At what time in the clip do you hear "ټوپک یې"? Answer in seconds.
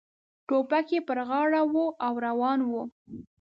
0.47-0.99